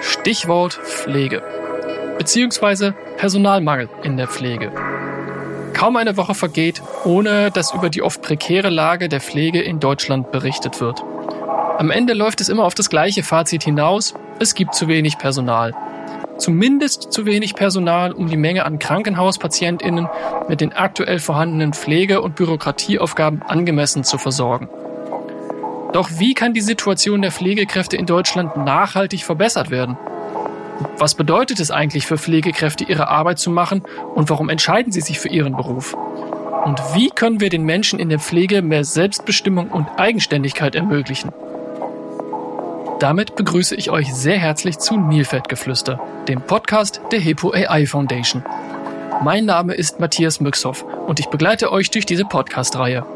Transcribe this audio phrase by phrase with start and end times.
[0.00, 1.42] Stichwort Pflege
[2.18, 4.72] beziehungsweise Personalmangel in der Pflege.
[5.72, 10.30] Kaum eine Woche vergeht, ohne dass über die oft prekäre Lage der Pflege in Deutschland
[10.30, 11.02] berichtet wird.
[11.78, 15.74] Am Ende läuft es immer auf das gleiche Fazit hinaus, es gibt zu wenig Personal.
[16.38, 20.08] Zumindest zu wenig Personal, um die Menge an Krankenhauspatientinnen
[20.48, 24.68] mit den aktuell vorhandenen Pflege- und Bürokratieaufgaben angemessen zu versorgen.
[25.94, 29.96] Doch wie kann die Situation der Pflegekräfte in Deutschland nachhaltig verbessert werden?
[30.98, 33.84] Was bedeutet es eigentlich für Pflegekräfte, ihre Arbeit zu machen
[34.16, 35.94] und warum entscheiden sie sich für ihren Beruf?
[36.64, 41.30] Und wie können wir den Menschen in der Pflege mehr Selbstbestimmung und Eigenständigkeit ermöglichen?
[42.98, 48.44] Damit begrüße ich euch sehr herzlich zu Nilfeldgeflüster, dem Podcast der Hepo AI Foundation.
[49.22, 53.06] Mein Name ist Matthias Müxhoff und ich begleite euch durch diese Podcast-Reihe.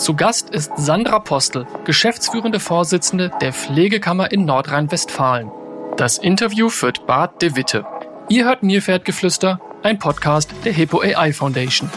[0.00, 5.50] Zu Gast ist Sandra Postel, geschäftsführende Vorsitzende der Pflegekammer in Nordrhein-Westfalen.
[5.98, 7.84] Das Interview führt Bart de Witte.
[8.30, 11.90] Ihr hört Nilpferdgeflüster, ein Podcast der Hippo AI Foundation.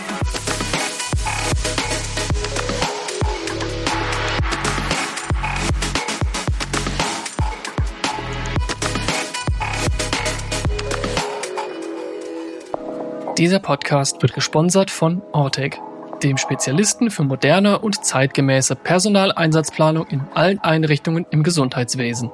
[13.37, 15.79] Dieser Podcast wird gesponsert von Ortec,
[16.23, 22.31] dem Spezialisten für moderne und zeitgemäße Personaleinsatzplanung in allen Einrichtungen im Gesundheitswesen.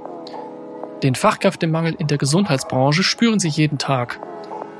[1.04, 4.20] Den Fachkräftemangel in der Gesundheitsbranche spüren Sie jeden Tag.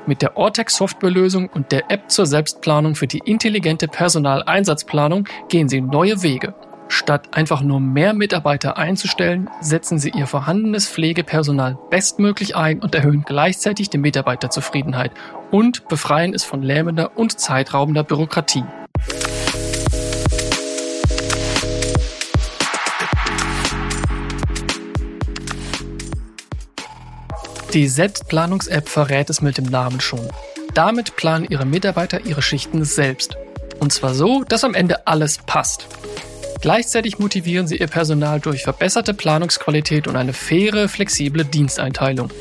[0.06, 5.82] Mit der Ortex Softwarelösung und der App zur Selbstplanung für die intelligente Personaleinsatzplanung gehen Sie
[5.82, 6.54] neue Wege.
[6.88, 13.24] Statt einfach nur mehr Mitarbeiter einzustellen, setzen Sie Ihr vorhandenes Pflegepersonal bestmöglich ein und erhöhen
[13.26, 15.12] gleichzeitig die Mitarbeiterzufriedenheit
[15.52, 18.64] und befreien es von lähmender und zeitraubender Bürokratie.
[27.74, 30.28] Die Selbstplanungs-App verrät es mit dem Namen schon.
[30.74, 33.38] Damit planen Ihre Mitarbeiter ihre Schichten selbst.
[33.80, 35.86] Und zwar so, dass am Ende alles passt.
[36.62, 42.32] Gleichzeitig motivieren Sie Ihr Personal durch verbesserte Planungsqualität und eine faire, flexible Diensteinteilung.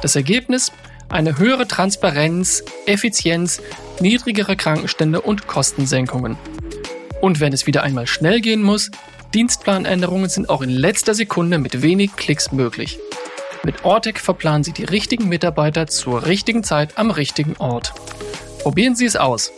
[0.00, 0.72] Das Ergebnis?
[1.10, 3.60] Eine höhere Transparenz, Effizienz,
[4.00, 6.38] niedrigere Krankenstände und Kostensenkungen.
[7.20, 8.90] Und wenn es wieder einmal schnell gehen muss,
[9.34, 12.98] Dienstplanänderungen sind auch in letzter Sekunde mit wenig Klicks möglich.
[13.62, 17.92] Mit Ortec verplanen Sie die richtigen Mitarbeiter zur richtigen Zeit am richtigen Ort.
[18.62, 19.52] Probieren Sie es aus.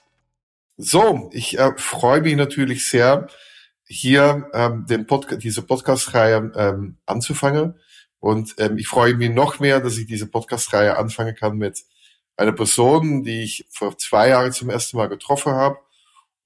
[0.78, 3.28] So, ich äh, freue mich natürlich sehr,
[3.84, 7.76] hier ähm, den Pod diese Podcast-Reihe ähm, anzufangen.
[8.22, 11.84] Und ähm, ich freue mich noch mehr, dass ich diese Podcast-Reihe anfangen kann mit
[12.38, 15.80] einer Person, die ich vor zwei Jahren zum ersten Mal getroffen habe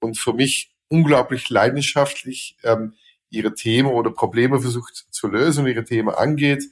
[0.00, 2.94] und für mich unglaublich leidenschaftlich ähm,
[3.28, 6.64] ihre Themen oder Probleme versucht zu lösen, ihre Themen angeht.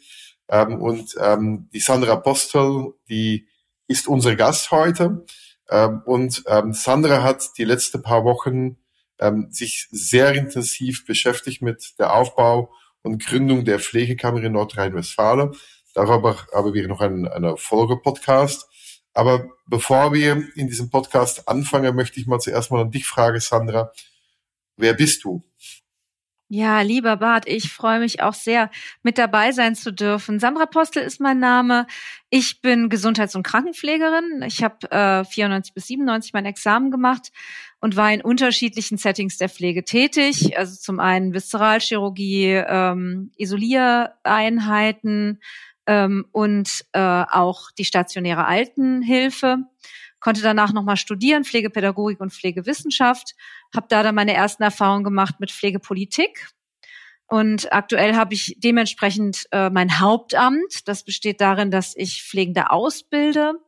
[0.49, 3.47] Ähm, und ähm, die Sandra Postel, die
[3.87, 5.27] ist unser Gast heute.
[5.69, 8.79] Ähm, und ähm, Sandra hat die letzten paar Wochen
[9.19, 12.73] ähm, sich sehr intensiv beschäftigt mit der Aufbau
[13.05, 15.55] und Gründung der Pflegekammer in Nordrhein-Westfalen.
[15.95, 18.67] Darüber haben wir noch einen, einen Folge-Podcast.
[19.13, 23.39] Aber bevor wir in diesem Podcast anfangen, möchte ich mal zuerst mal an dich fragen,
[23.39, 23.93] Sandra.
[24.77, 25.45] Wer bist du?
[26.49, 28.71] Ja, lieber Bart, ich freue mich auch sehr,
[29.03, 30.39] mit dabei sein zu dürfen.
[30.41, 31.87] Sandra Postel ist mein Name.
[32.31, 34.43] Ich bin Gesundheits- und Krankenpflegerin.
[34.47, 37.33] Ich habe äh, 94 bis 97 mein Examen gemacht
[37.85, 40.57] und war in unterschiedlichen Settings der Pflege tätig.
[40.57, 45.43] Also zum einen Viszeralchirurgie, ähm, Isoliereinheiten
[45.87, 49.59] ähm, und äh, auch die stationäre Altenhilfe.
[50.19, 53.35] Konnte danach nochmal studieren, Pflegepädagogik und Pflegewissenschaft.
[53.77, 56.49] Habe da dann meine ersten Erfahrungen gemacht mit Pflegepolitik.
[57.27, 60.89] Und aktuell habe ich dementsprechend äh, mein Hauptamt.
[60.89, 63.61] Das besteht darin, dass ich Pflegende ausbilde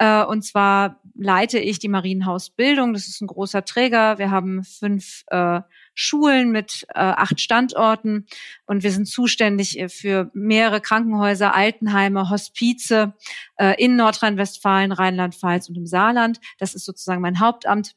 [0.00, 2.94] äh, und zwar leite ich die Marienhausbildung.
[2.94, 4.18] Das ist ein großer Träger.
[4.18, 5.60] Wir haben fünf äh,
[5.92, 8.26] Schulen mit äh, acht Standorten
[8.64, 13.12] und wir sind zuständig äh, für mehrere Krankenhäuser, Altenheime, Hospize
[13.56, 16.40] äh, in Nordrhein-Westfalen, Rheinland-Pfalz und im Saarland.
[16.58, 17.94] Das ist sozusagen mein Hauptamt.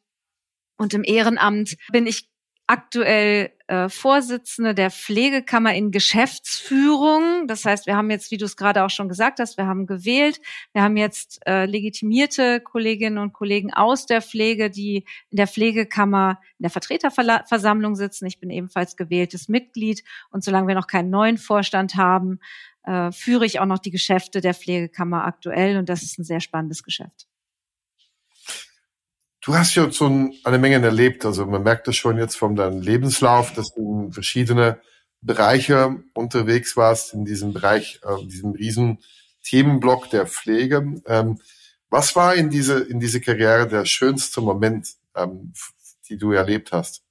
[0.75, 2.27] Und im Ehrenamt bin ich
[2.67, 7.47] aktuell äh, Vorsitzende der Pflegekammer in Geschäftsführung.
[7.47, 9.87] Das heißt, wir haben jetzt, wie du es gerade auch schon gesagt hast, wir haben
[9.87, 10.39] gewählt.
[10.73, 16.39] Wir haben jetzt äh, legitimierte Kolleginnen und Kollegen aus der Pflege, die in der Pflegekammer
[16.59, 18.27] in der Vertreterversammlung sitzen.
[18.27, 20.03] Ich bin ebenfalls gewähltes Mitglied.
[20.29, 22.39] Und solange wir noch keinen neuen Vorstand haben,
[22.83, 25.77] äh, führe ich auch noch die Geschäfte der Pflegekammer aktuell.
[25.77, 27.27] Und das ist ein sehr spannendes Geschäft.
[29.43, 31.25] Du hast ja schon eine Menge erlebt.
[31.25, 34.79] Also man merkt das schon jetzt von deinem Lebenslauf, dass du in verschiedene
[35.21, 38.99] Bereiche unterwegs warst, in diesem Bereich, äh, diesem riesen
[39.43, 41.01] Themenblock der Pflege.
[41.05, 41.39] Ähm,
[41.89, 45.51] was war in diese, in diese Karriere der schönste Moment, ähm,
[46.07, 47.03] die du erlebt hast?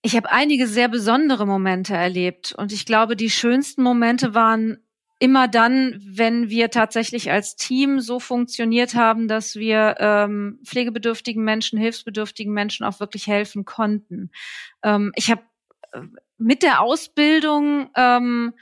[0.00, 4.83] Ich habe einige sehr besondere Momente erlebt und ich glaube, die schönsten Momente waren
[5.18, 11.78] immer dann, wenn wir tatsächlich als Team so funktioniert haben, dass wir ähm, pflegebedürftigen Menschen,
[11.78, 14.30] hilfsbedürftigen Menschen auch wirklich helfen konnten.
[14.82, 15.42] Ähm, ich habe
[15.92, 16.00] äh,
[16.36, 18.54] mit der Ausbildung ähm,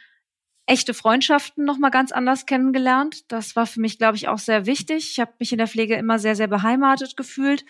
[0.66, 3.30] echte Freundschaften noch mal ganz anders kennengelernt.
[3.32, 5.10] Das war für mich, glaube ich, auch sehr wichtig.
[5.12, 7.64] Ich habe mich in der Pflege immer sehr, sehr beheimatet gefühlt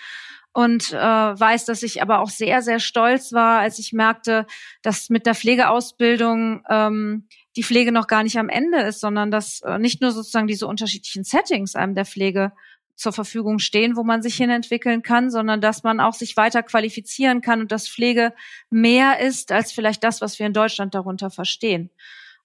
[0.53, 4.47] und äh, weiß, dass ich aber auch sehr, sehr stolz war, als ich merkte,
[4.83, 7.27] dass mit der Pflegeausbildung ähm,
[7.57, 10.67] die Pflege noch gar nicht am Ende ist, sondern dass äh, nicht nur sozusagen diese
[10.67, 12.53] unterschiedlichen Settings einem der Pflege
[12.95, 17.41] zur Verfügung stehen, wo man sich hinentwickeln kann, sondern dass man auch sich weiter qualifizieren
[17.41, 18.33] kann und dass Pflege
[18.71, 21.91] mehr ist als vielleicht das, was wir in Deutschland darunter verstehen.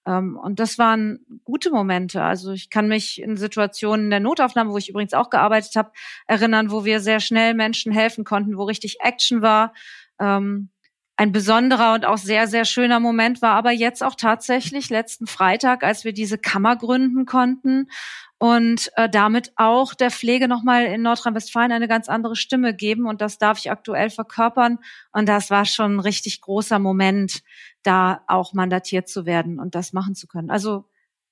[0.06, 2.22] Ähm, und das waren gute Momente.
[2.22, 5.92] Also ich kann mich in Situationen der Notaufnahme, wo ich übrigens auch gearbeitet habe,
[6.26, 9.74] erinnern, wo wir sehr schnell Menschen helfen konnten, wo richtig Action war.
[10.18, 10.70] Ähm,
[11.18, 15.82] ein besonderer und auch sehr, sehr schöner Moment war aber jetzt auch tatsächlich letzten Freitag,
[15.82, 17.90] als wir diese Kammer gründen konnten
[18.38, 23.08] und äh, damit auch der Pflege nochmal in Nordrhein-Westfalen eine ganz andere Stimme geben.
[23.08, 24.78] Und das darf ich aktuell verkörpern.
[25.10, 27.42] Und das war schon ein richtig großer Moment,
[27.82, 30.52] da auch mandatiert zu werden und das machen zu können.
[30.52, 30.84] Also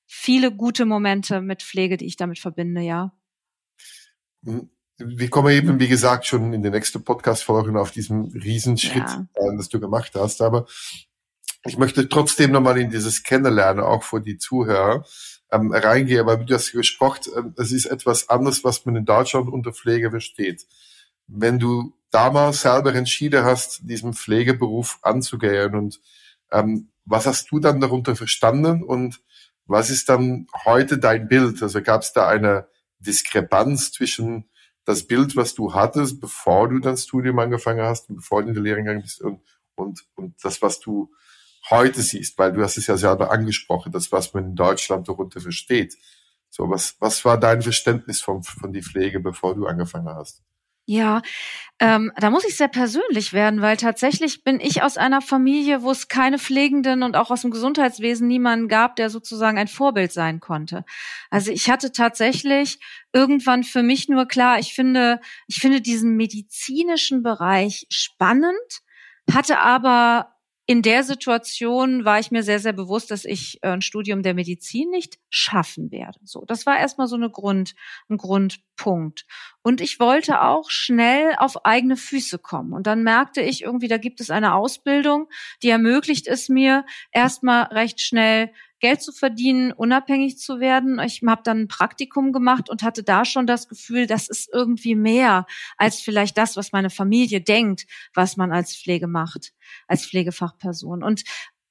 [0.04, 3.12] viele gute Momente mit Pflege, die ich damit verbinde, ja.
[4.98, 9.26] Wir kommen eben, wie gesagt, schon in den nächsten Podcast-Folgen auf diesen Riesenschritt, ja.
[9.34, 10.40] äh, das du gemacht hast.
[10.40, 10.66] Aber
[11.66, 15.04] ich möchte trotzdem nochmal in dieses Kennenlernen, auch für die Zuhörer,
[15.52, 19.48] ähm, reingehen, weil du hast gesprochen, äh, es ist etwas anderes, was man in Deutschland
[19.48, 20.66] unter Pflege versteht.
[21.26, 26.00] Wenn du damals selber entschieden hast, diesen Pflegeberuf anzugehen und
[26.52, 29.20] ähm, was hast du dann darunter verstanden und
[29.66, 31.62] was ist dann heute dein Bild?
[31.62, 32.68] Also gab es da eine
[32.98, 34.48] Diskrepanz zwischen
[34.86, 38.54] das Bild, was du hattest, bevor du dein Studium angefangen hast und bevor du in
[38.54, 39.42] der Lehre gegangen bist und,
[39.74, 41.12] und, und das, was du
[41.68, 45.40] heute siehst, weil du hast es ja selber angesprochen, das, was man in Deutschland darunter
[45.40, 45.96] versteht.
[46.50, 50.44] So, was, was war dein Verständnis von, von die Pflege, bevor du angefangen hast?
[50.88, 51.20] Ja,
[51.80, 55.90] ähm, da muss ich sehr persönlich werden, weil tatsächlich bin ich aus einer Familie, wo
[55.90, 60.38] es keine Pflegenden und auch aus dem Gesundheitswesen niemanden gab, der sozusagen ein Vorbild sein
[60.38, 60.84] konnte.
[61.28, 62.78] Also ich hatte tatsächlich
[63.12, 68.82] irgendwann für mich nur klar, ich finde, ich finde diesen medizinischen Bereich spannend,
[69.32, 70.35] hatte aber
[70.68, 74.34] in der Situation war ich mir sehr, sehr bewusst, dass ich äh, ein Studium der
[74.34, 76.18] Medizin nicht schaffen werde.
[76.24, 77.74] So, das war erstmal so eine Grund,
[78.08, 79.26] ein Grundpunkt.
[79.62, 82.72] Und ich wollte auch schnell auf eigene Füße kommen.
[82.72, 85.28] Und dann merkte ich irgendwie, da gibt es eine Ausbildung,
[85.62, 88.50] die ermöglicht es mir, erstmal recht schnell
[88.80, 90.98] Geld zu verdienen, unabhängig zu werden.
[91.00, 94.94] Ich habe dann ein Praktikum gemacht und hatte da schon das Gefühl, das ist irgendwie
[94.94, 95.46] mehr
[95.76, 99.52] als vielleicht das, was meine Familie denkt, was man als Pflege macht,
[99.88, 101.02] als Pflegefachperson.
[101.02, 101.24] Und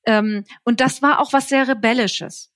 [0.06, 2.52] ähm, und das war auch was sehr rebellisches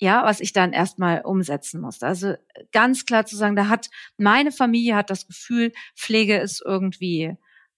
[0.00, 2.06] ja, was ich dann erstmal umsetzen musste.
[2.06, 2.34] Also
[2.72, 7.36] ganz klar zu sagen, da hat meine Familie hat das Gefühl, Pflege ist irgendwie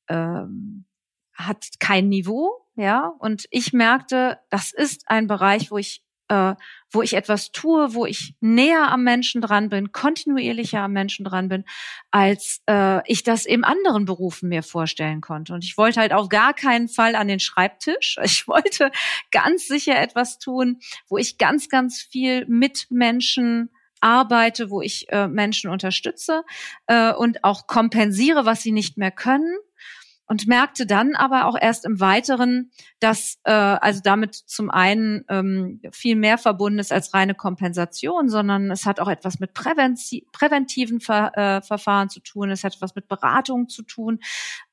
[0.09, 0.87] ähm,
[1.35, 6.54] hat kein Niveau, ja, und ich merkte, das ist ein Bereich, wo ich äh,
[6.90, 11.49] wo ich etwas tue, wo ich näher am Menschen dran bin, kontinuierlicher am Menschen dran
[11.49, 11.64] bin,
[12.11, 15.54] als äh, ich das in anderen Berufen mir vorstellen konnte.
[15.54, 18.18] Und ich wollte halt auf gar keinen Fall an den Schreibtisch.
[18.37, 18.90] Ich wollte
[19.30, 25.26] ganz sicher etwas tun, wo ich ganz, ganz viel mit Menschen arbeite, wo ich äh,
[25.28, 26.45] Menschen unterstütze
[26.87, 29.56] äh, und auch kompensiere, was sie nicht mehr können
[30.26, 35.80] und merkte dann aber auch erst im Weiteren, dass äh, also damit zum einen ähm,
[35.92, 41.00] viel mehr verbunden ist als reine Kompensation, sondern es hat auch etwas mit Prävenzi präventiven
[41.00, 44.21] Ver äh, Verfahren zu tun, es hat etwas mit Beratung zu tun,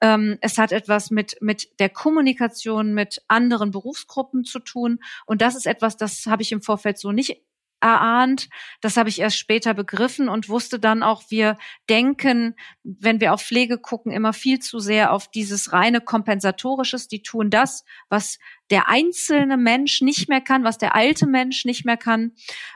[0.02, 5.00] ähm, es hat etwas mit mit der Kommunikation mit anderen Berufsgruppen zu tun.
[5.26, 7.42] Und das ist etwas, das habe ich im Vorfeld so nicht
[7.84, 8.50] erahnt.
[8.82, 11.58] Das habe ich erst später begriffen und wusste dann auch, wir
[11.90, 17.10] denken, wenn wir auf Pflege gucken, immer viel zu sehr auf dieses reine kompensatorisches.
[17.10, 21.86] Die tun das, was der einzelne Mensch nicht mehr kann, was der alte Mensch nicht
[21.86, 22.32] mehr kann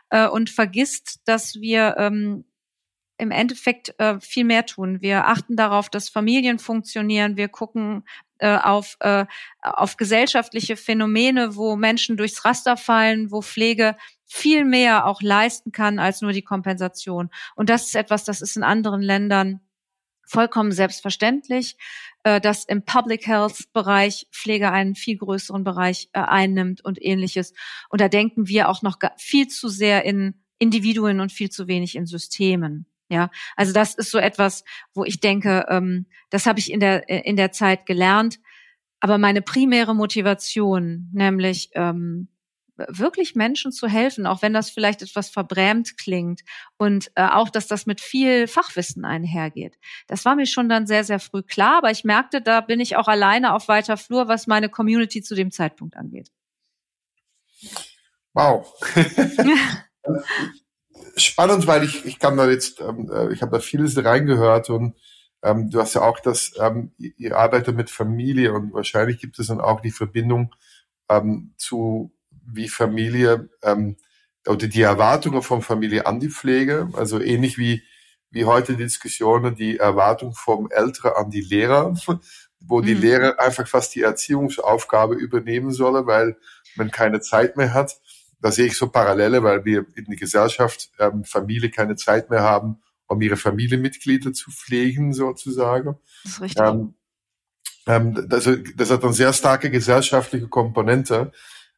[0.10, 2.44] äh, und vergisst, dass wir ähm,
[3.18, 5.02] im Endeffekt äh, viel mehr tun.
[5.02, 7.36] Wir achten darauf, dass Familien funktionieren.
[7.36, 8.04] Wir gucken
[8.40, 9.26] äh, auf, äh,
[9.62, 13.96] auf gesellschaftliche Phänomene, wo Menschen durchs Raster fallen, wo Pflege
[14.28, 17.30] viel mehr auch leisten kann als nur die Kompensation.
[17.56, 19.62] Und das ist etwas, das ist in anderen Ländern
[20.28, 21.78] vollkommen selbstverständlich,
[22.24, 27.54] äh, dass im Public Health Bereich Pflege einen viel größeren Bereich äh, einnimmt und ähnliches.
[27.90, 31.96] Und da denken wir auch noch viel zu sehr in Individuen und viel zu wenig
[31.96, 32.86] in Systemen.
[33.10, 37.08] Ja, also das ist so etwas, wo ich denke, ähm, das habe ich in der
[37.08, 38.40] in der Zeit gelernt.
[39.00, 42.28] Aber meine primäre Motivation, nämlich ähm,
[42.88, 46.42] wirklich Menschen zu helfen, auch wenn das vielleicht etwas verbrämt klingt
[46.78, 49.78] und äh, auch, dass das mit viel Fachwissen einhergeht.
[50.08, 52.96] Das war mir schon dann sehr, sehr früh klar, aber ich merkte, da bin ich
[52.96, 56.32] auch alleine auf weiter Flur, was meine Community zu dem Zeitpunkt angeht.
[58.34, 58.72] Wow.
[61.20, 64.96] spannend, weil ich, ich kann da jetzt, ähm, äh, ich habe da vieles reingehört und
[65.44, 69.48] ähm, du hast ja auch das, ähm, ihr arbeitet mit Familie und wahrscheinlich gibt es
[69.48, 70.54] dann auch die Verbindung
[71.10, 72.12] ähm, zu
[72.48, 73.98] wie Familie ähm,
[74.48, 77.84] oder die Erwartungen von Familie an die Pflege, also ähnlich wie
[78.30, 81.94] wie heute die Diskussionen, die Erwartung vom Ältere an die Lehrer,
[82.60, 83.02] wo die mhm.
[83.02, 86.38] Lehrer einfach fast die Erziehungsaufgabe übernehmen sollen, weil
[86.76, 87.98] man keine Zeit mehr hat
[88.42, 92.44] da sehe ich so Parallele, weil wir in der Gesellschaft ähm, Familie keine Zeit mehr
[92.44, 95.98] haben, um ihre Familienmitglieder zu pflegen, sozusagen.
[96.24, 96.64] Das ist richtig.
[96.64, 96.94] Ähm,
[97.88, 101.32] ähm, das, das hat eine sehr starke gesellschaftliche Komponente.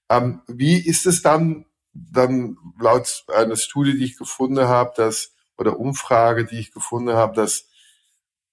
[0.10, 5.80] Ähm, wie ist es dann, dann laut einer Studie, die ich gefunden habe, dass, oder
[5.80, 7.66] Umfrage, die ich gefunden habe, dass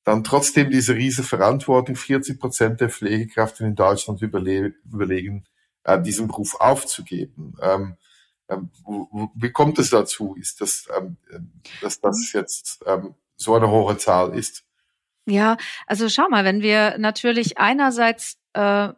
[0.05, 5.45] dann trotzdem diese riesige Verantwortung 40 Prozent der Pflegekräfte in Deutschland überlegen,
[5.83, 7.55] äh, diesen Beruf aufzugeben.
[7.61, 7.97] Ähm,
[8.49, 8.71] ähm,
[9.35, 10.37] wie kommt es dazu?
[10.39, 11.17] Ist das, ähm,
[11.81, 14.65] dass das jetzt ähm, so eine hohe Zahl ist?
[15.27, 15.57] Ja,
[15.89, 18.93] also schau mal, wenn wir natürlich einerseits äh,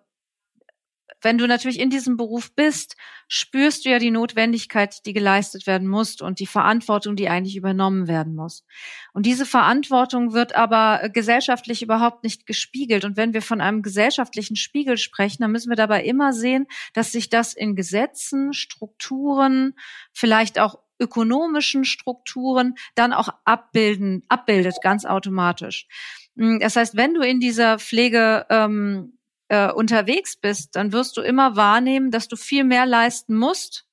[1.20, 2.96] wenn du natürlich in diesem Beruf bist,
[3.26, 8.08] spürst du ja die Notwendigkeit, die geleistet werden muss und die Verantwortung, die eigentlich übernommen
[8.08, 8.64] werden muss.
[9.12, 13.04] Und diese Verantwortung wird aber gesellschaftlich überhaupt nicht gespiegelt.
[13.04, 17.12] Und wenn wir von einem gesellschaftlichen Spiegel sprechen, dann müssen wir dabei immer sehen, dass
[17.12, 19.75] sich das in Gesetzen, Strukturen,
[20.12, 25.87] vielleicht auch ökonomischen Strukturen dann auch abbilden, abbildet, ganz automatisch.
[26.34, 29.17] Das heißt, wenn du in dieser Pflege ähm,
[29.49, 33.87] äh, unterwegs bist, dann wirst du immer wahrnehmen, dass du viel mehr leisten musst,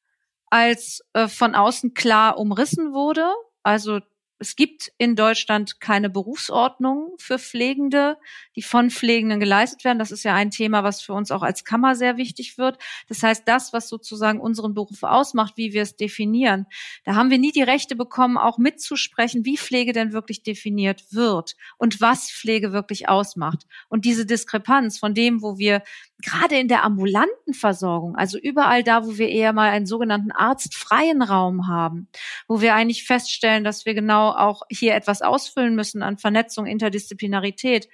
[0.47, 3.25] als äh, von außen klar umrissen wurde.
[3.63, 3.99] Also
[4.37, 8.17] es gibt in Deutschland keine Berufsordnung für Pflegende,
[8.55, 9.99] die von Pflegenden geleistet werden.
[9.99, 12.77] Das ist ja ein Thema, was für uns auch als Kammer sehr wichtig wird.
[13.07, 16.65] Das heißt, das, was sozusagen unseren Beruf ausmacht, wie wir es definieren,
[17.05, 21.55] da haben wir nie die Rechte bekommen, auch mitzusprechen, wie Pflege denn wirklich definiert wird
[21.77, 23.65] und was Pflege wirklich ausmacht.
[23.87, 25.81] Und diese Diskrepanz von dem, wo wir
[26.21, 31.21] gerade in der ambulanten Versorgung, also überall da, wo wir eher mal einen sogenannten arztfreien
[31.21, 32.07] Raum haben,
[32.47, 37.89] wo wir eigentlich feststellen, dass wir genau auch hier etwas ausfüllen müssen an Vernetzung, Interdisziplinarität,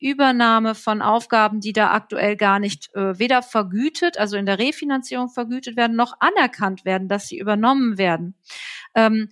[0.00, 5.28] Übernahme von Aufgaben, die da aktuell gar nicht äh, weder vergütet, also in der Refinanzierung
[5.28, 8.34] vergütet werden, noch anerkannt werden, dass sie übernommen werden.
[8.94, 9.28] Ähm,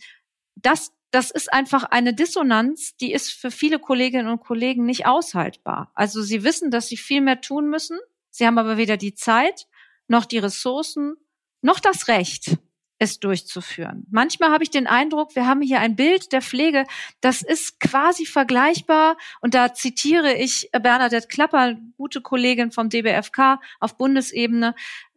[0.57, 5.91] das das ist einfach eine Dissonanz, die ist für viele Kolleginnen und Kollegen nicht aushaltbar.
[5.95, 7.97] Also sie wissen, dass sie viel mehr tun müssen,
[8.37, 9.67] Sie haben aber weder die Zeit,
[10.09, 11.17] noch die Ressourcen,
[11.63, 12.59] noch das Recht,
[12.99, 14.07] es durchzuführen.
[14.11, 16.85] Manchmal habe ich den Eindruck, wir haben hier ein Bild der Pflege,
[17.21, 19.17] das ist quasi vergleichbar.
[19.41, 24.75] Und da zitiere ich Bernadette Klapper, gute Kollegin vom DBFK auf Bundesebene.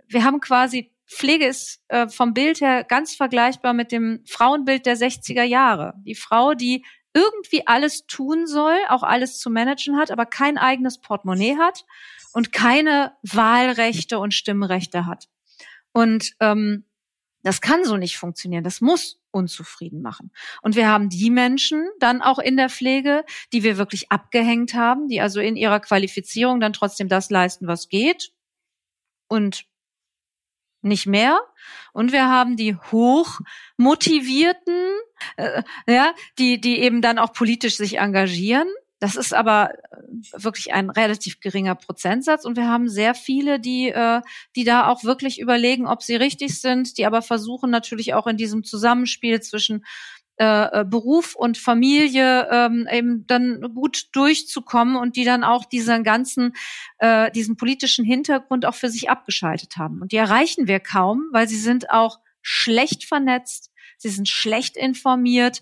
[0.08, 4.96] Wir haben quasi Pflege ist äh, vom Bild her ganz vergleichbar mit dem Frauenbild der
[4.96, 5.96] 60er Jahre.
[6.06, 11.02] Die Frau, die irgendwie alles tun soll, auch alles zu managen hat, aber kein eigenes
[11.02, 11.86] Portemonnaie hat
[12.34, 15.28] und keine Wahlrechte und Stimmrechte hat.
[15.94, 16.86] Und ähm,
[17.44, 18.64] das kann so nicht funktionieren.
[18.64, 20.32] Das muss unzufrieden machen.
[20.62, 25.08] Und wir haben die Menschen dann auch in der Pflege, die wir wirklich abgehängt haben,
[25.08, 28.32] die also in ihrer Qualifizierung dann trotzdem das leisten, was geht
[29.28, 29.66] und
[30.82, 31.40] nicht mehr.
[31.94, 33.40] Und wir haben die hoch
[33.78, 34.94] motivierten,
[35.38, 38.68] äh, ja, die, die eben dann auch politisch sich engagieren
[39.00, 43.90] Das ist aber äh, wirklich ein relativ geringer Prozentsatz und wir haben sehr viele, die,
[43.90, 44.22] äh,
[44.56, 48.38] die da auch wirklich überlegen, ob sie richtig sind, die aber versuchen natürlich auch in
[48.38, 49.86] diesem Zusammenspiel zwischen
[50.40, 56.06] äh, äh, Beruf und Familie ähm, eben dann gut durchzukommen und die dann auch diesen
[56.06, 56.54] ganzen,
[57.00, 60.02] äh, diesen politischen Hintergrund auch für sich abgeschaltet haben.
[60.02, 65.62] Und die erreichen wir kaum, weil sie sind auch schlecht vernetzt, sie sind schlecht informiert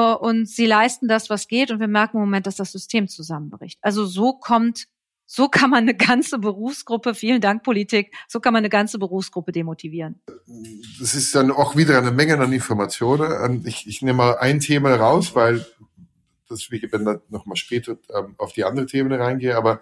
[0.00, 1.70] und sie leisten das, was geht.
[1.70, 3.78] Und wir merken im Moment, dass das System zusammenbricht.
[3.82, 4.86] Also so kommt
[5.26, 9.52] so kann man eine ganze Berufsgruppe, vielen Dank Politik, so kann man eine ganze Berufsgruppe
[9.52, 10.20] demotivieren.
[11.00, 13.32] Das ist dann auch wieder eine Menge an Informationen.
[13.42, 15.64] Ähm, ich, ich nehme mal ein Thema raus, weil
[16.48, 19.80] das, ich wenn dann nochmal später ähm, auf die andere Themen reingehe, aber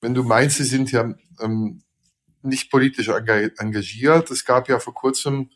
[0.00, 1.82] wenn du meinst, sie sind ja ähm,
[2.42, 5.50] nicht politisch engagiert, es gab ja vor kurzem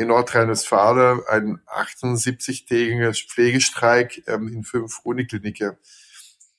[0.00, 5.76] in Nordrhein-Westfalen einen 78-tägigen Pflegestreik ähm, in fünf Unikliniken.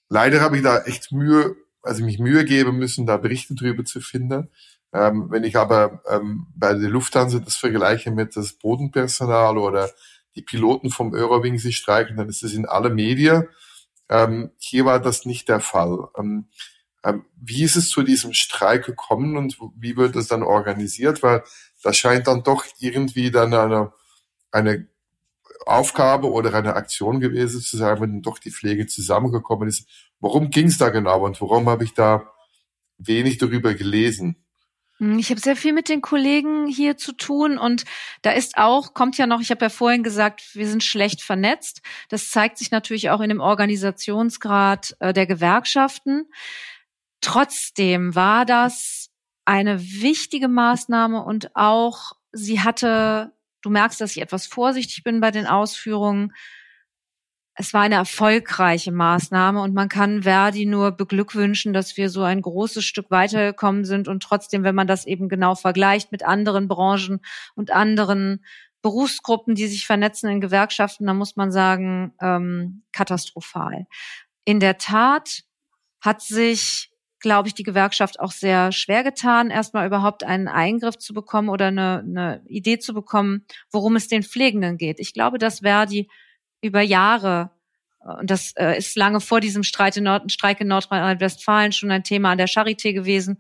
[0.10, 4.02] Leider habe ich da echt Mühe also mich Mühe geben müssen, da Berichte drüber zu
[4.02, 4.50] finden.
[4.94, 9.90] Ähm, wenn ich aber ähm, bei der Lufthansa das vergleiche mit das Bodenpersonal oder
[10.36, 13.48] die Piloten vom Eurowings, die streiken, dann ist das in aller Medien.
[14.10, 16.08] Ähm, hier war das nicht der Fall.
[16.18, 16.48] Ähm,
[17.04, 21.24] ähm, wie ist es zu diesem Streik gekommen und wie wird es dann organisiert?
[21.24, 21.44] Weil
[21.84, 23.94] das scheint dann doch irgendwie dann eine,
[24.52, 24.88] eine
[25.66, 29.88] Aufgabe oder eine Aktion gewesen zu sein, wenn doch die Pflege zusammengekommen ist.
[30.20, 32.32] Worum ging es da genau und warum habe ich da
[32.98, 34.36] wenig darüber gelesen?
[34.98, 37.86] Hm, ich habe sehr viel mit den Kollegen hier zu tun und
[38.22, 41.82] da ist auch, kommt ja noch, ich habe ja vorhin gesagt, wir sind schlecht vernetzt.
[42.10, 46.28] Das zeigt sich natürlich auch in dem Organisationsgrad äh, der Gewerkschaften.
[47.22, 49.11] Trotzdem war das
[49.52, 55.32] eine wichtige Maßnahme und auch sie hatte Du merkst, dass ich etwas vorsichtig bin bei
[55.32, 56.34] den Ausführungen.
[57.54, 62.42] Es war eine erfolgreiche Maßnahme und man kann Verdi nur beglückwünschen, dass wir so ein
[62.42, 67.20] großes Stück weitergekommen sind und trotzdem, wenn man das eben genau vergleicht mit anderen Branchen
[67.56, 68.44] und anderen
[68.82, 73.86] Berufsgruppen, die sich vernetzen in Gewerkschaften, dann muss man sagen, ähm, katastrophal.
[74.44, 75.44] In der Tat
[76.00, 76.91] hat sich
[77.22, 81.68] glaube ich, die Gewerkschaft auch sehr schwer getan, erstmal überhaupt einen Eingriff zu bekommen oder
[81.68, 85.00] eine, eine Idee zu bekommen, worum es den Pflegenden geht.
[85.00, 86.10] Ich glaube, dass Verdi
[86.62, 87.52] über Jahre
[88.04, 92.04] und das äh, ist lange vor diesem Streit in Nord Streik in Nordrhein-Westfalen schon ein
[92.04, 93.38] Thema an der Charité gewesen,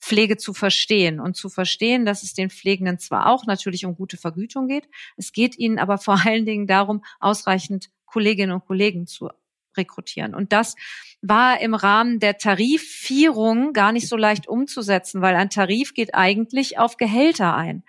[0.00, 4.16] Pflege zu verstehen und zu verstehen, dass es den Pflegenden zwar auch natürlich um gute
[4.16, 9.30] Vergütung geht, es geht ihnen aber vor allen Dingen darum, ausreichend Kolleginnen und Kollegen zu
[9.76, 10.34] rekrutieren.
[10.34, 10.74] Und das
[11.22, 16.78] war im Rahmen der Tarifierung gar nicht so leicht umzusetzen, weil ein Tarif geht eigentlich
[16.78, 17.84] auf Gehälter ein.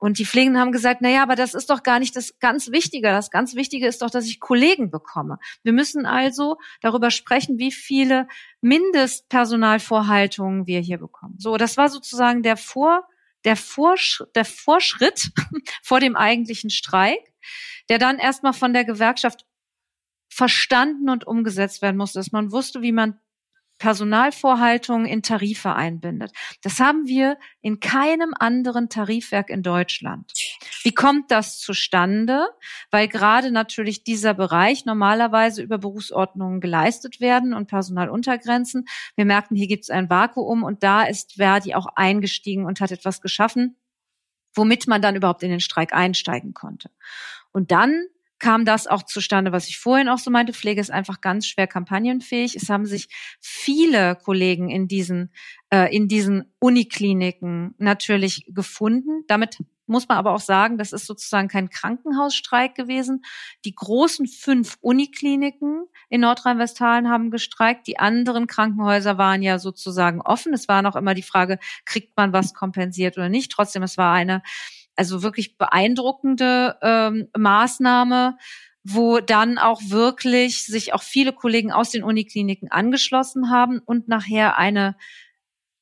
[0.00, 2.70] Und die Pflegenden haben gesagt, na ja, aber das ist doch gar nicht das ganz
[2.70, 3.08] Wichtige.
[3.08, 5.38] Das ganz Wichtige ist doch, dass ich Kollegen bekomme.
[5.62, 8.26] Wir müssen also darüber sprechen, wie viele
[8.62, 11.34] Mindestpersonalvorhaltungen wir hier bekommen.
[11.38, 13.06] So, das war sozusagen der Vor,
[13.44, 15.32] der Vorsch der Vorschritt
[15.82, 17.20] vor dem eigentlichen Streik,
[17.90, 19.44] der dann erstmal von der Gewerkschaft
[20.30, 23.18] verstanden und umgesetzt werden musste, dass man wusste, wie man
[23.80, 26.32] Personalvorhaltungen in Tarife einbindet.
[26.62, 30.32] Das haben wir in keinem anderen Tarifwerk in Deutschland.
[30.82, 32.46] Wie kommt das zustande?
[32.90, 38.86] Weil gerade natürlich dieser Bereich normalerweise über Berufsordnungen geleistet werden und Personaluntergrenzen.
[39.16, 42.92] Wir merkten, hier gibt es ein Vakuum und da ist Verdi auch eingestiegen und hat
[42.92, 43.76] etwas geschaffen,
[44.52, 46.90] womit man dann überhaupt in den Streik einsteigen konnte.
[47.50, 48.08] Und dann
[48.40, 50.52] kam das auch zustande, was ich vorhin auch so meinte.
[50.52, 52.56] Pflege ist einfach ganz schwer kampagnenfähig.
[52.56, 53.08] Es haben sich
[53.40, 55.32] viele Kollegen in diesen,
[55.70, 59.24] äh, in diesen Unikliniken natürlich gefunden.
[59.28, 59.58] Damit
[59.90, 63.22] muss man aber auch sagen, das ist sozusagen kein Krankenhausstreik gewesen.
[63.64, 67.86] Die großen fünf Unikliniken in Nordrhein-Westfalen haben gestreikt.
[67.88, 70.54] Die anderen Krankenhäuser waren ja sozusagen offen.
[70.54, 73.50] Es war noch immer die Frage, kriegt man was kompensiert oder nicht.
[73.50, 74.42] Trotzdem, es war eine
[75.00, 78.36] also wirklich beeindruckende ähm, Maßnahme,
[78.84, 84.58] wo dann auch wirklich sich auch viele Kollegen aus den Unikliniken angeschlossen haben und nachher
[84.58, 84.96] eine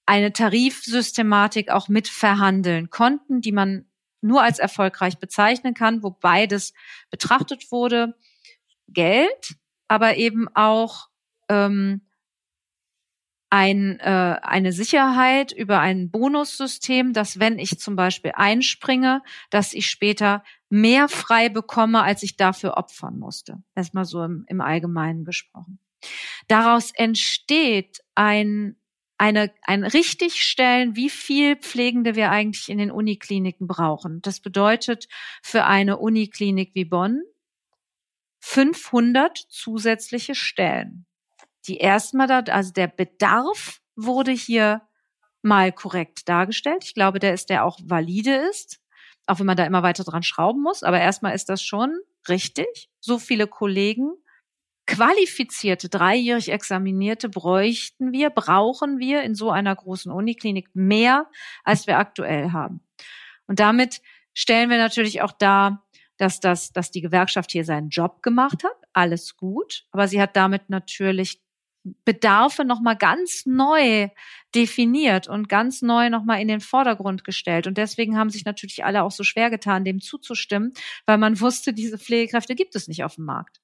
[0.06, 3.86] eine Tarifsystematik auch mit verhandeln konnten, die man
[4.20, 6.72] nur als erfolgreich bezeichnen kann, wo beides
[7.10, 8.14] betrachtet wurde.
[8.86, 9.56] Geld,
[9.88, 11.08] aber eben auch
[11.48, 12.07] ähm,
[13.50, 19.90] ein, äh, eine Sicherheit über ein Bonussystem, dass wenn ich zum Beispiel einspringe, dass ich
[19.90, 23.62] später mehr frei bekomme, als ich dafür opfern musste.
[23.74, 25.78] Erstmal so im, im Allgemeinen gesprochen.
[26.46, 28.76] Daraus entsteht ein
[29.20, 34.22] eine, ein Richtigstellen, wie viel Pflegende wir eigentlich in den Unikliniken brauchen.
[34.22, 35.08] Das bedeutet
[35.42, 37.22] für eine Uniklinik wie Bonn
[38.38, 41.07] 500 zusätzliche Stellen.
[41.68, 44.82] Die erstmal da, also der Bedarf wurde hier
[45.42, 46.84] mal korrekt dargestellt.
[46.84, 48.80] Ich glaube, der ist, der auch valide ist,
[49.26, 50.82] auch wenn man da immer weiter dran schrauben muss.
[50.82, 51.96] Aber erstmal ist das schon
[52.28, 52.88] richtig.
[53.00, 54.12] So viele Kollegen,
[54.86, 61.30] qualifizierte, dreijährig Examinierte bräuchten wir, brauchen wir in so einer großen Uniklinik mehr,
[61.62, 62.80] als wir aktuell haben.
[63.46, 64.00] Und damit
[64.32, 65.84] stellen wir natürlich auch dar,
[66.16, 68.76] dass das, dass die Gewerkschaft hier seinen Job gemacht hat.
[68.92, 69.84] Alles gut.
[69.92, 71.40] Aber sie hat damit natürlich
[72.04, 74.08] Bedarfe nochmal ganz neu
[74.54, 77.66] definiert und ganz neu nochmal in den Vordergrund gestellt.
[77.66, 80.72] Und deswegen haben sich natürlich alle auch so schwer getan, dem zuzustimmen,
[81.06, 83.60] weil man wusste, diese Pflegekräfte gibt es nicht auf dem Markt.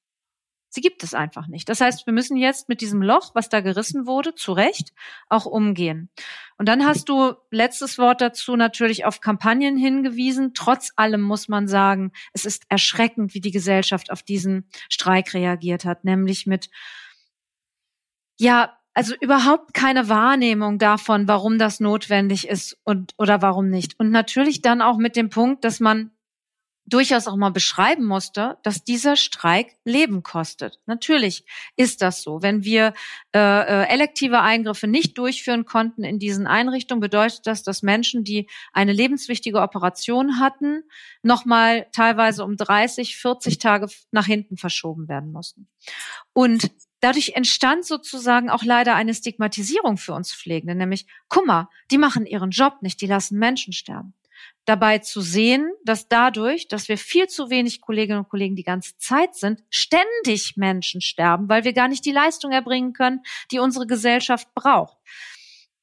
[0.74, 1.68] Sie gibt es einfach nicht.
[1.68, 4.92] Das heißt, wir müssen jetzt mit diesem Loch, was da gerissen wurde, zu Recht
[5.28, 6.10] auch umgehen.
[6.58, 10.52] Und dann hast du letztes Wort dazu natürlich auf Kampagnen hingewiesen.
[10.52, 15.84] Trotz allem muss man sagen, es ist erschreckend, wie die Gesellschaft auf diesen Streik reagiert
[15.84, 16.70] hat, nämlich mit,
[18.38, 23.98] ja, also überhaupt keine Wahrnehmung davon, warum das notwendig ist und oder warum nicht.
[23.98, 26.10] Und natürlich dann auch mit dem Punkt, dass man
[26.86, 30.80] durchaus auch mal beschreiben musste, dass dieser Streik Leben kostet.
[30.86, 31.44] Natürlich
[31.76, 32.42] ist das so.
[32.42, 32.92] Wenn wir
[33.34, 38.48] äh, äh, elektive Eingriffe nicht durchführen konnten in diesen Einrichtungen, bedeutet das, dass Menschen, die
[38.72, 40.82] eine lebenswichtige Operation hatten,
[41.22, 45.68] nochmal teilweise um 30, 40 Tage nach hinten verschoben werden mussten.
[46.34, 46.70] Und
[47.00, 52.50] dadurch entstand sozusagen auch leider eine Stigmatisierung für uns Pflegende, nämlich, Kummer, die machen ihren
[52.50, 54.14] Job nicht, die lassen Menschen sterben
[54.64, 58.96] dabei zu sehen, dass dadurch, dass wir viel zu wenig Kolleginnen und Kollegen die ganze
[58.96, 63.86] Zeit sind, ständig Menschen sterben, weil wir gar nicht die Leistung erbringen können, die unsere
[63.86, 64.96] Gesellschaft braucht.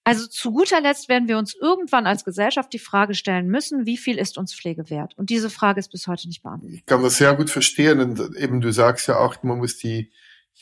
[0.03, 3.97] Also zu guter Letzt werden wir uns irgendwann als Gesellschaft die Frage stellen müssen, wie
[3.97, 5.15] viel ist uns Pflege wert?
[5.15, 6.79] Und diese Frage ist bis heute nicht beantwortet.
[6.79, 7.99] Ich kann das sehr gut verstehen.
[7.99, 10.11] Und eben du sagst ja auch, man muss die,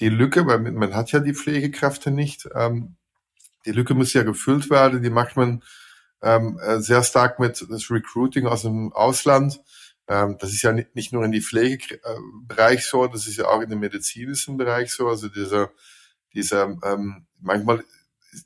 [0.01, 2.95] die Lücke, weil man hat ja die Pflegekräfte nicht, ähm,
[3.65, 5.63] die Lücke muss ja gefüllt werden, die macht man
[6.21, 9.61] ähm, äh, sehr stark mit das Recruiting aus dem Ausland.
[10.07, 13.69] Ähm, das ist ja nicht, nur in die Pflegebereich so, das ist ja auch in
[13.69, 15.07] dem medizinischen Bereich so.
[15.07, 15.71] Also dieser,
[16.33, 17.83] dieser ähm, manchmal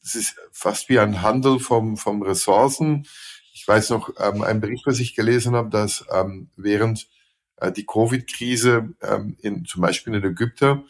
[0.04, 3.06] es ist fast wie ein Handel vom, vom Ressourcen.
[3.54, 7.08] Ich weiß noch, ähm, ein Bericht, was ich gelesen habe, dass ähm, während
[7.58, 10.84] äh, die Covid-Krise ähm, in, zum Beispiel in Ägypten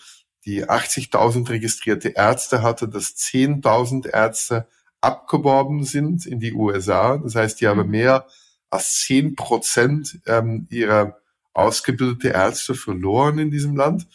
[0.45, 4.67] die 80.000 registrierte Ärzte hatte, dass 10.000 Ärzte
[5.03, 7.17] abgeworben sind in die USA.
[7.17, 7.91] Das heißt, die haben mhm.
[7.91, 8.27] mehr
[8.69, 11.17] als zehn Prozent ähm, ihrer
[11.53, 14.07] ausgebildete Ärzte verloren in diesem Land.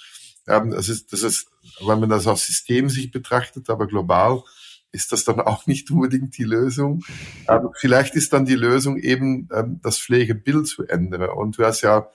[0.47, 1.49] Ähm, das ist, das ist,
[1.87, 4.43] wenn man das aus System sich betrachtet, aber global
[4.91, 7.05] ist das dann auch nicht unbedingt die Lösung.
[7.47, 11.29] Aber vielleicht ist dann die Lösung eben, ähm, das Pflegebild zu ändern.
[11.29, 12.09] Und du hast ja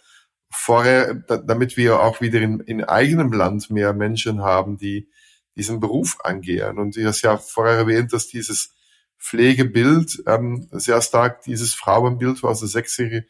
[0.49, 5.07] vorher, damit wir auch wieder in, in eigenem Land mehr Menschen haben, die
[5.55, 6.77] diesen Beruf angehen.
[6.77, 8.73] Und ich habe ja vorher erwähnt, dass dieses
[9.19, 13.23] Pflegebild ähm, sehr stark dieses Frauenbild aus den 60er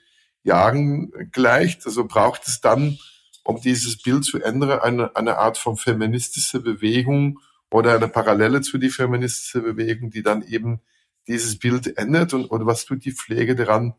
[0.44, 1.86] Jahren gleicht.
[1.86, 2.98] Also braucht es dann,
[3.44, 8.78] um dieses Bild zu ändern, eine, eine Art von feministische Bewegung oder eine Parallele zu
[8.78, 10.82] die feministische Bewegung, die dann eben
[11.28, 12.34] dieses Bild ändert.
[12.34, 13.94] Und, und was tut die Pflege daran,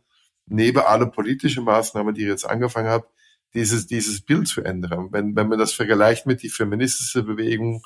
[0.46, 3.10] neben alle politischen Maßnahmen, die ihr jetzt angefangen habt,
[3.54, 5.08] dieses, dieses Bild zu ändern?
[5.10, 7.82] Wenn, wenn man das vergleicht mit die feministische Bewegung,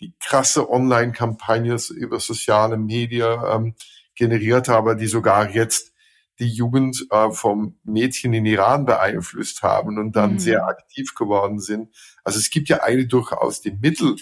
[0.00, 3.74] die krasse Online-Kampagnen über soziale Medien ähm,
[4.14, 5.92] generiert habe, die sogar jetzt
[6.38, 10.38] die Jugend äh, vom Mädchen in Iran beeinflusst haben und dann mhm.
[10.38, 11.94] sehr aktiv geworden sind.
[12.22, 14.16] Also es gibt ja eigentlich durchaus die Mittel,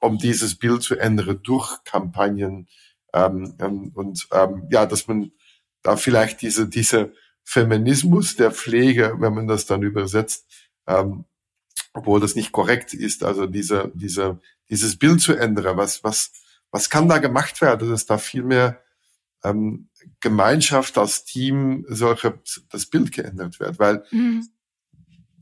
[0.00, 2.68] um dieses Bild zu ändern durch Kampagnen
[3.12, 5.32] ähm, ähm, und ähm, ja, dass man
[5.82, 7.12] da vielleicht diese diese
[7.44, 10.46] Feminismus der Pflege, wenn man das dann übersetzt,
[10.86, 11.24] ähm,
[11.94, 15.76] obwohl das nicht korrekt ist, also diese diese dieses Bild zu ändern.
[15.76, 16.32] Was, was,
[16.70, 18.82] was kann da gemacht werden, dass da viel mehr
[19.44, 19.88] ähm,
[20.20, 22.38] Gemeinschaft als Team solche,
[22.70, 23.78] das Bild geändert wird?
[23.78, 24.48] Weil mhm.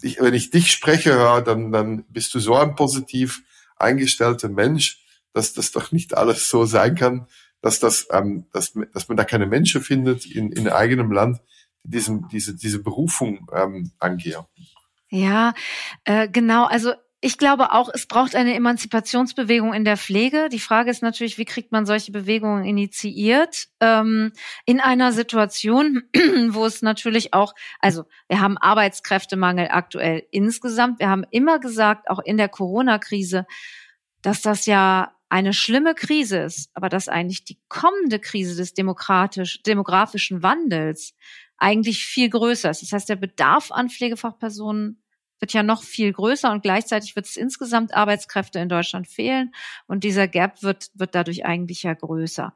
[0.02, 3.42] ich, wenn ich dich spreche, höre, dann, dann bist du so ein positiv
[3.76, 7.26] eingestellter Mensch, dass das doch nicht alles so sein kann,
[7.60, 11.40] dass das, ähm, dass, dass man da keine Menschen findet in, in eigenem Land,
[11.84, 14.42] die diesem, diese, diese Berufung ähm, angehen.
[15.08, 15.54] Ja,
[16.04, 16.64] äh, genau.
[16.66, 16.94] Also
[17.26, 20.48] ich glaube auch, es braucht eine Emanzipationsbewegung in der Pflege.
[20.48, 23.66] Die Frage ist natürlich, wie kriegt man solche Bewegungen initiiert?
[23.80, 24.32] Ähm,
[24.64, 26.04] in einer Situation,
[26.50, 31.00] wo es natürlich auch, also wir haben Arbeitskräftemangel aktuell insgesamt.
[31.00, 33.44] Wir haben immer gesagt, auch in der Corona-Krise,
[34.22, 39.64] dass das ja eine schlimme Krise ist, aber dass eigentlich die kommende Krise des demokratisch,
[39.64, 41.16] demografischen Wandels
[41.58, 42.82] eigentlich viel größer ist.
[42.82, 45.02] Das heißt, der Bedarf an Pflegefachpersonen
[45.38, 49.52] wird ja noch viel größer und gleichzeitig wird es insgesamt Arbeitskräfte in Deutschland fehlen
[49.86, 52.52] und dieser Gap wird, wird dadurch eigentlich ja größer.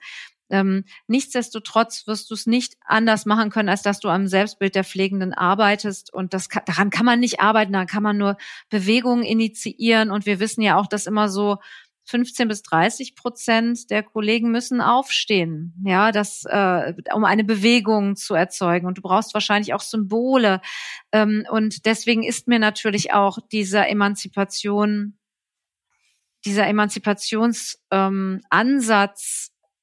[0.51, 4.85] Ähm, nichtsdestotrotz wirst du es nicht anders machen können, als dass du am Selbstbild der
[4.85, 6.13] Pflegenden arbeitest.
[6.13, 8.37] Und das kann, daran kann man nicht arbeiten, da kann man nur
[8.69, 10.11] Bewegungen initiieren.
[10.11, 11.59] Und wir wissen ja auch, dass immer so
[12.11, 18.35] 15 bis 30 Prozent der Kollegen müssen aufstehen, ja, das, äh, um eine Bewegung zu
[18.35, 18.87] erzeugen.
[18.87, 20.61] Und du brauchst wahrscheinlich auch Symbole.
[21.13, 25.19] Ähm, und deswegen ist mir natürlich auch dieser Emanzipation,
[26.45, 28.41] dieser Emanzipationsansatz ähm,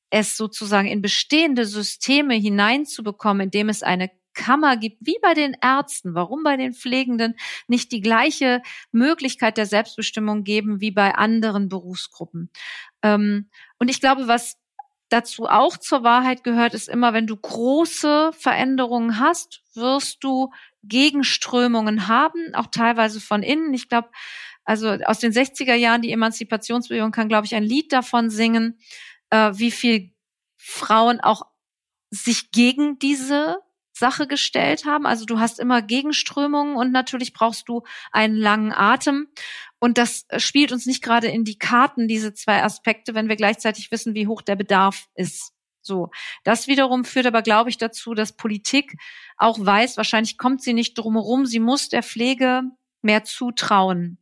[0.09, 6.13] es sozusagen in bestehende Systeme hineinzubekommen, indem es eine Kammer gibt, wie bei den Ärzten.
[6.13, 7.35] Warum bei den Pflegenden
[7.67, 12.49] nicht die gleiche Möglichkeit der Selbstbestimmung geben wie bei anderen Berufsgruppen?
[13.01, 14.57] Ähm, und ich glaube, was
[15.09, 20.51] dazu auch zur Wahrheit gehört, ist immer, wenn du große Veränderungen hast, wirst du
[20.83, 23.73] Gegenströmungen haben, auch teilweise von innen.
[23.73, 24.09] Ich glaube,
[24.63, 28.77] also aus den 60er Jahren, die Emanzipationsbewegung kann, glaube ich, ein Lied davon singen,
[29.29, 30.11] äh, wie viel
[30.57, 31.43] Frauen auch
[32.09, 33.57] sich gegen diese
[33.97, 35.05] Sache gestellt haben.
[35.05, 39.27] Also du hast immer Gegenströmungen und natürlich brauchst du einen langen Atem.
[39.79, 43.91] Und das spielt uns nicht gerade in die Karten, diese zwei Aspekte, wenn wir gleichzeitig
[43.91, 45.53] wissen, wie hoch der Bedarf ist.
[45.81, 46.09] So.
[46.43, 48.97] Das wiederum führt aber, glaube ich, dazu, dass Politik
[49.37, 52.63] auch weiß, wahrscheinlich kommt sie nicht drumherum, sie muss der Pflege
[53.01, 54.17] mehr zutrauen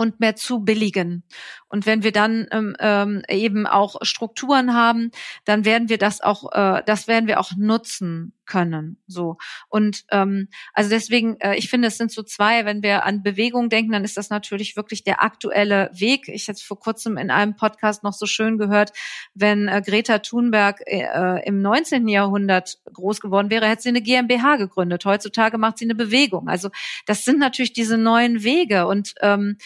[0.00, 1.24] und mehr zu billigen.
[1.68, 5.10] Und wenn wir dann ähm, ähm, eben auch Strukturen haben,
[5.44, 9.00] dann werden wir das auch, äh, das werden wir auch nutzen können.
[9.06, 9.36] So
[9.68, 12.64] und ähm, also deswegen, äh, ich finde, es sind so zwei.
[12.64, 16.28] Wenn wir an Bewegung denken, dann ist das natürlich wirklich der aktuelle Weg.
[16.28, 18.92] Ich hatte vor kurzem in einem Podcast noch so schön gehört,
[19.34, 22.08] wenn äh, Greta Thunberg äh, im 19.
[22.08, 25.04] Jahrhundert groß geworden wäre, hätte sie eine GmbH gegründet.
[25.04, 26.48] Heutzutage macht sie eine Bewegung.
[26.48, 26.70] Also
[27.06, 29.56] das sind natürlich diese neuen Wege und ähm,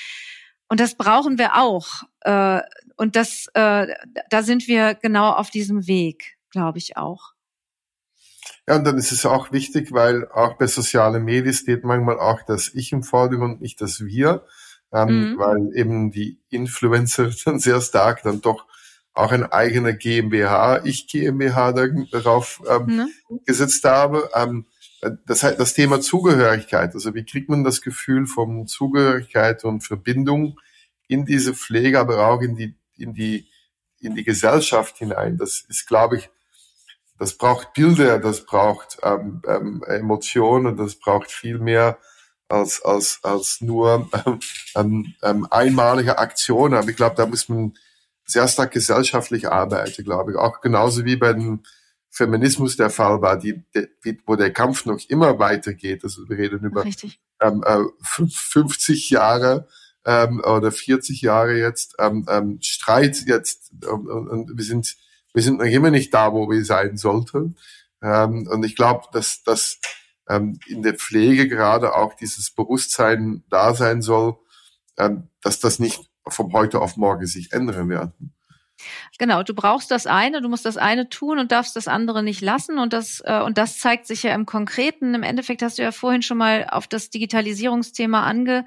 [0.68, 2.02] und das brauchen wir auch.
[2.20, 2.60] Äh,
[2.96, 3.86] und das, äh,
[4.30, 7.33] da sind wir genau auf diesem Weg, glaube ich auch.
[8.66, 12.42] Ja, und dann ist es auch wichtig, weil auch bei sozialen Medien steht manchmal auch
[12.42, 14.46] das Ich im Vordergrund, nicht das Wir,
[14.92, 15.38] ähm, mhm.
[15.38, 18.66] weil eben die Influencer dann sehr stark dann doch
[19.12, 21.72] auch ein eigener GmbH, ich GmbH
[22.10, 23.40] darauf ähm, mhm.
[23.44, 24.30] gesetzt habe.
[24.34, 24.66] Ähm,
[25.26, 30.58] das, das Thema Zugehörigkeit, also wie kriegt man das Gefühl von Zugehörigkeit und Verbindung
[31.06, 33.46] in diese Pflege, aber auch in die, in die,
[34.00, 35.36] in die Gesellschaft hinein.
[35.36, 36.30] Das ist, glaube ich,
[37.18, 41.98] das braucht Bilder, das braucht ähm, ähm, Emotionen, das braucht viel mehr
[42.48, 44.10] als, als, als nur
[44.76, 46.74] ähm, ähm, einmalige Aktionen.
[46.74, 47.74] Aber ich glaube, da muss man
[48.24, 50.38] sehr stark gesellschaftlich arbeiten, glaube ich.
[50.38, 51.62] Auch genauso wie bei den
[52.10, 56.04] Feminismus der Fall war, die, die, wo der Kampf noch immer weitergeht.
[56.04, 56.84] Also wir reden über
[57.40, 59.68] ähm, äh, 50 Jahre
[60.06, 64.96] ähm, oder 40 Jahre jetzt ähm, ähm, Streit jetzt ähm, und wir sind
[65.34, 67.56] wir sind noch immer nicht da, wo wir sein sollten.
[68.02, 69.80] Ähm, und ich glaube, dass dass
[70.28, 74.36] ähm, in der Pflege gerade auch dieses Bewusstsein da sein soll,
[74.96, 78.12] ähm, dass das nicht vom heute auf morgen sich ändern wird.
[79.18, 82.40] Genau, du brauchst das eine, du musst das eine tun und darfst das andere nicht
[82.40, 82.78] lassen.
[82.78, 85.14] Und das, äh, und das zeigt sich ja im Konkreten.
[85.14, 88.64] Im Endeffekt hast du ja vorhin schon mal auf das Digitalisierungsthema ange,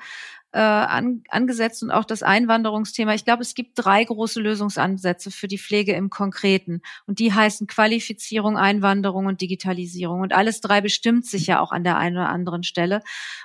[0.53, 3.13] äh, an, angesetzt und auch das Einwanderungsthema.
[3.13, 6.81] Ich glaube, es gibt drei große Lösungsansätze für die Pflege im Konkreten.
[7.05, 10.21] Und die heißen Qualifizierung, Einwanderung und Digitalisierung.
[10.21, 13.01] Und alles drei bestimmt sich ja auch an der einen oder anderen Stelle.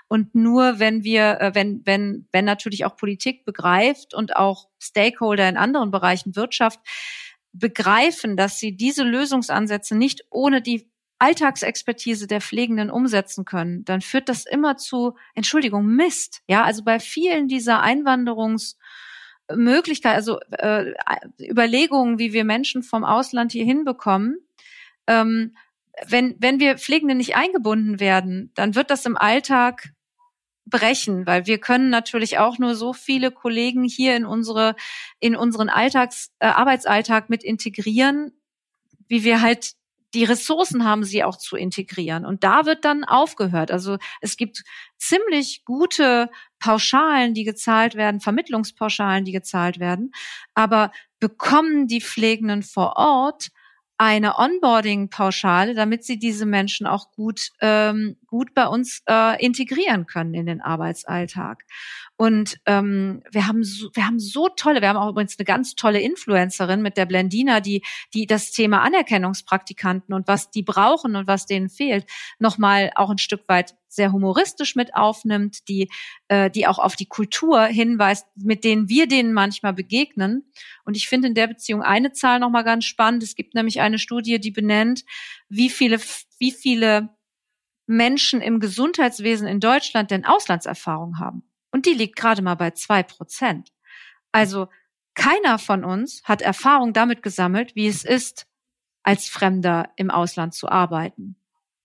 [0.09, 5.49] Und nur wenn wir, äh, wenn, wenn, wenn natürlich auch Politik begreift und auch Stakeholder
[5.49, 6.81] in anderen Bereichen Wirtschaft
[7.53, 10.92] begreifen, dass sie diese Lösungsansätze nicht ohne die
[11.23, 16.43] Alltagsexpertise der Pflegenden umsetzen können, dann führt das immer zu, Entschuldigung, Mist.
[16.49, 20.93] Ja, also bei vielen dieser Einwanderungsmöglichkeiten, also äh,
[21.41, 24.39] Überlegungen, wie wir Menschen vom Ausland hier hinbekommen,
[25.07, 25.55] ähm,
[26.09, 29.93] wenn, wenn wir Pflegende nicht eingebunden werden, dann wird das im Alltag
[30.67, 34.75] brechen, weil wir können natürlich auch nur so viele Kollegen hier in unsere
[35.21, 38.33] in unseren Alltags äh, Arbeitsalltag mit integrieren,
[39.07, 39.77] wie wir halt
[40.14, 42.27] die Ressourcen haben, sie auch zu integrieren.
[42.27, 43.70] Und da wird dann aufgehört.
[43.70, 44.62] Also es gibt
[44.98, 50.12] ziemlich gute Pauschalen, die gezahlt werden, Vermittlungspauschalen, die gezahlt werden.
[50.55, 53.48] Aber bekommen die Pflegenden vor Ort
[53.96, 60.33] eine Onboarding-Pauschale, damit sie diese Menschen auch gut, ähm, gut bei uns äh, integrieren können
[60.33, 61.64] in den Arbeitsalltag.
[62.16, 65.75] Und ähm, wir haben so, wir haben so tolle, wir haben auch übrigens eine ganz
[65.75, 67.83] tolle Influencerin mit der Blendina, die
[68.14, 72.07] die das Thema Anerkennungspraktikanten und was die brauchen und was denen fehlt,
[72.38, 75.90] nochmal auch ein Stück weit sehr humoristisch mit aufnimmt, die
[76.29, 80.51] äh, die auch auf die Kultur hinweist, mit denen wir denen manchmal begegnen.
[80.87, 83.23] Und ich finde in der Beziehung eine Zahl nochmal ganz spannend.
[83.23, 85.05] Es gibt nämlich eine Studie, die benennt,
[85.51, 86.01] wie viele
[86.38, 87.11] wie viele
[87.87, 91.42] Menschen im Gesundheitswesen in Deutschland denn Auslandserfahrung haben.
[91.71, 93.73] Und die liegt gerade mal bei zwei Prozent.
[94.31, 94.68] Also
[95.14, 98.47] keiner von uns hat Erfahrung damit gesammelt, wie es ist,
[99.03, 101.37] als Fremder im Ausland zu arbeiten.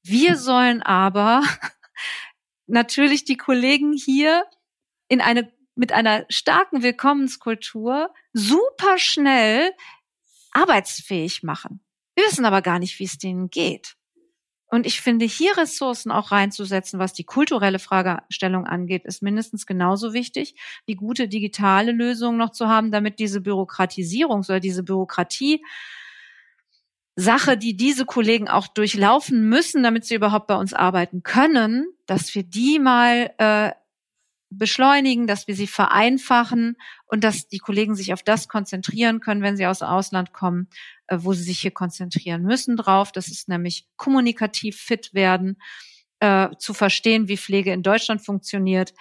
[0.03, 0.37] Wir hm.
[0.37, 1.43] sollen aber
[2.67, 4.45] natürlich die Kollegen hier
[5.07, 9.73] in eine, mit einer starken Willkommenskultur super schnell
[10.51, 11.81] arbeitsfähig machen.
[12.15, 13.96] Wir wissen aber gar nicht, wie es denen geht.
[14.69, 20.13] Und ich finde, hier Ressourcen auch reinzusetzen, was die kulturelle Fragestellung angeht, ist mindestens genauso
[20.13, 25.63] wichtig, wie gute digitale Lösungen noch zu haben, damit diese Bürokratisierung oder diese Bürokratie
[27.19, 32.35] Sache, die diese Kollegen auch durchlaufen müssen, damit sie überhaupt bei uns arbeiten können, dass
[32.35, 33.71] wir die mal äh,
[34.49, 36.77] beschleunigen, dass wir sie vereinfachen
[37.07, 40.69] und dass die Kollegen sich auf das konzentrieren können, wenn sie aus dem Ausland kommen,
[41.11, 43.11] wo sie sich hier konzentrieren müssen drauf.
[43.11, 45.61] Das ist nämlich kommunikativ fit werden,
[46.19, 48.93] äh, zu verstehen, wie Pflege in Deutschland funktioniert.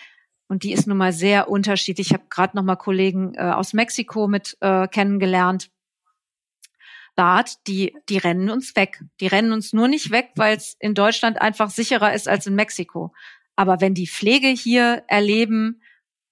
[0.49, 2.09] Und die ist nun mal sehr unterschiedlich.
[2.09, 5.71] Ich habe gerade noch mal Kollegen äh, aus Mexiko mit äh, kennengelernt.
[7.17, 9.03] Bart, die, die rennen uns weg.
[9.21, 12.55] Die rennen uns nur nicht weg, weil es in Deutschland einfach sicherer ist als in
[12.55, 13.13] Mexiko.
[13.57, 15.81] Aber wenn die Pflege hier erleben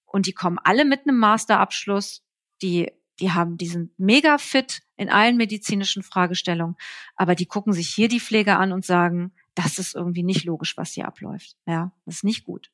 [0.05, 2.23] und die kommen alle mit einem Masterabschluss,
[2.61, 6.75] die, die haben, die sind mega fit in allen medizinischen Fragestellungen,
[7.15, 10.77] aber die gucken sich hier die Pflege an und sagen, das ist irgendwie nicht logisch,
[10.77, 11.55] was hier abläuft.
[11.65, 12.71] Ja, das ist nicht gut.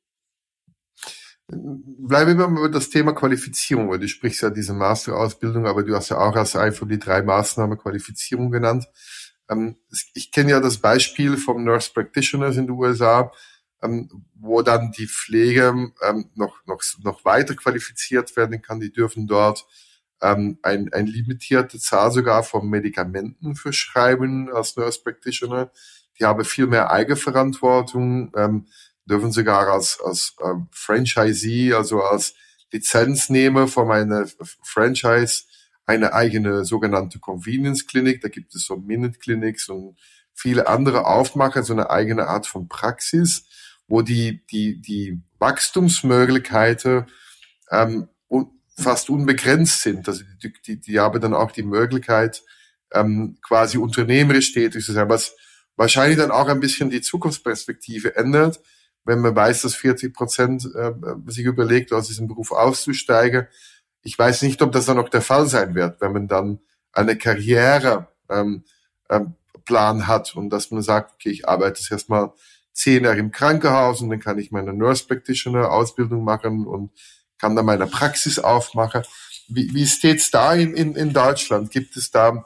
[1.48, 5.96] Bleiben wir mal über das Thema Qualifizierung, weil du sprichst ja diese Masterausbildung, aber du
[5.96, 8.88] hast ja auch als eine von die drei Maßnahmen Qualifizierung genannt.
[9.50, 9.76] Ähm,
[10.14, 13.32] ich kenne ja das Beispiel vom Nurse Practitioners in den USA,
[13.84, 18.80] ähm, wo dann die Pflege ähm, noch, noch, noch weiter qualifiziert werden kann.
[18.80, 19.66] Die dürfen dort
[20.22, 25.72] ähm, ein, ein limitierte Zahl sogar von Medikamenten verschreiben als Nurse Practitioner.
[26.20, 28.68] Die haben viel mehr Eigenverantwortung, ähm,
[29.06, 32.36] dürfen sogar als, als ähm, Franchisee, also als
[32.72, 34.28] Lizenznehmer von meiner
[34.64, 35.44] Franchise
[35.86, 38.22] eine eigene sogenannte Convenience Clinic.
[38.22, 39.98] Da gibt es so Minute Clinics und
[40.34, 43.46] viele andere aufmachen, so eine eigene Art von Praxis
[43.92, 47.08] wo die, die, die Wachstumsmöglichkeiten
[47.70, 48.08] ähm,
[48.78, 50.08] fast unbegrenzt sind.
[50.08, 52.44] Also die, die, die haben dann auch die Möglichkeit,
[52.94, 55.36] ähm, quasi unternehmerisch tätig zu sein, was
[55.76, 58.62] wahrscheinlich dann auch ein bisschen die Zukunftsperspektive ändert,
[59.06, 60.92] wenn man weiß, dass 40 Prozent äh,
[61.28, 63.48] sich überlegt, aus diesem Beruf auszusteigen.
[64.04, 66.60] Ich weiß nicht, ob das dann auch der Fall sein wird, wenn man dann
[66.94, 68.64] eine Karriere ähm,
[69.10, 72.34] ähm, Plan hat und dass man sagt, okay, ich arbeite jetzt erstmal
[72.74, 76.92] zehn Jahre im Krankenhaus und dann kann ich meine Nurse Practitioner Ausbildung machen und
[77.42, 79.04] kann dann meine Praxis aufmachen.
[79.48, 81.72] Wie, wie steht's da in, in, in Deutschland?
[81.72, 82.46] Gibt es da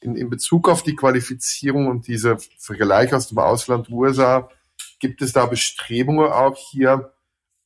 [0.00, 4.48] in, in Bezug auf die Qualifizierung und diese Vergleich aus dem Ausland USA,
[5.00, 7.12] gibt es da Bestrebungen auch hier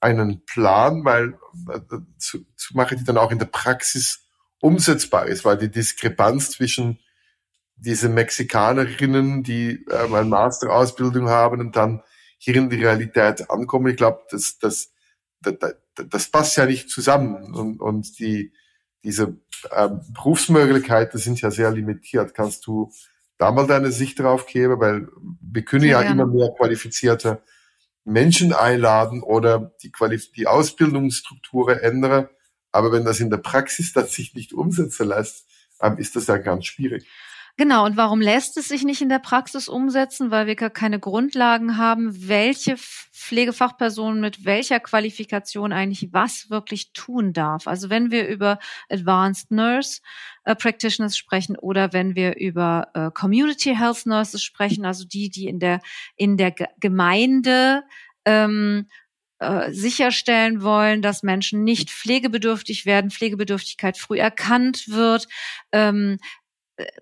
[0.00, 1.80] einen Plan, weil äh,
[2.18, 4.24] zu, zu machen, die dann auch in der Praxis
[4.60, 6.98] umsetzbar ist, weil die Diskrepanz zwischen
[7.76, 12.02] diese Mexikanerinnen, die ähm, eine Masterausbildung haben und dann
[12.38, 13.88] hier in die Realität ankommen.
[13.88, 14.92] Ich glaube, das, das,
[15.40, 17.54] das, das passt ja nicht zusammen.
[17.54, 18.52] Und, und die,
[19.04, 19.36] diese
[19.74, 22.34] ähm, Berufsmöglichkeiten sind ja sehr limitiert.
[22.34, 22.92] Kannst du
[23.38, 24.80] da mal deine Sicht drauf geben?
[24.80, 25.08] Weil
[25.40, 27.42] wir können ja, ja immer mehr qualifizierte
[28.04, 32.28] Menschen einladen oder die, Qualif die Ausbildungsstrukturen ändern.
[32.72, 35.46] Aber wenn das in der Praxis dann sich nicht umsetzen lässt,
[35.80, 37.06] ähm, ist das ja ganz schwierig.
[37.58, 40.30] Genau, und warum lässt es sich nicht in der Praxis umsetzen?
[40.30, 47.34] Weil wir gar keine Grundlagen haben, welche Pflegefachperson mit welcher Qualifikation eigentlich was wirklich tun
[47.34, 47.66] darf.
[47.66, 50.00] Also wenn wir über Advanced Nurse
[50.44, 55.46] äh, Practitioners sprechen oder wenn wir über äh, Community Health Nurses sprechen, also die, die
[55.46, 55.80] in der,
[56.16, 57.84] in der Gemeinde
[58.24, 58.88] ähm,
[59.42, 65.26] äh, sicherstellen wollen, dass Menschen nicht pflegebedürftig werden, Pflegebedürftigkeit früh erkannt wird,
[65.72, 66.18] ähm,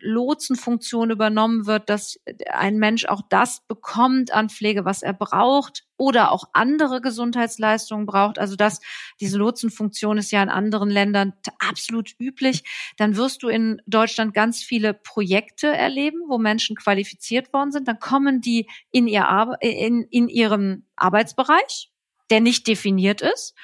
[0.01, 2.19] Lotsenfunktion übernommen wird, dass
[2.51, 8.39] ein Mensch auch das bekommt an Pflege, was er braucht oder auch andere Gesundheitsleistungen braucht.
[8.39, 8.81] Also dass
[9.21, 12.65] diese Lotsenfunktion ist ja in anderen Ländern absolut üblich.
[12.97, 17.87] Dann wirst du in Deutschland ganz viele Projekte erleben, wo Menschen qualifiziert worden sind.
[17.87, 21.93] Dann kommen die in, ihr Ar in, in ihrem Arbeitsbereich,
[22.31, 23.55] der nicht definiert ist.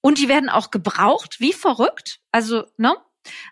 [0.00, 2.20] Und die werden auch gebraucht, wie verrückt.
[2.32, 2.96] Also, ne?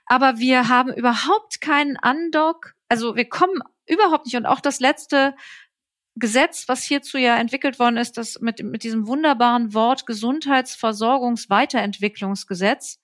[0.07, 2.75] Aber wir haben überhaupt keinen Andock.
[2.89, 4.37] Also wir kommen überhaupt nicht.
[4.37, 5.35] Und auch das letzte
[6.17, 12.99] Gesetz, was hierzu ja entwickelt worden ist, das mit, mit diesem wunderbaren Wort Gesundheitsversorgungsweiterentwicklungsgesetz,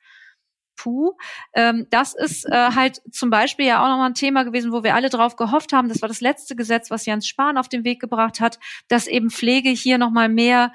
[0.77, 1.17] Puh,
[1.55, 4.95] ähm, das ist äh, halt zum Beispiel ja auch nochmal ein Thema gewesen, wo wir
[4.95, 5.89] alle drauf gehofft haben.
[5.89, 8.59] Das war das letzte Gesetz, was Jens Spahn auf den Weg gebracht hat,
[8.89, 10.73] dass eben Pflege hier nochmal mehr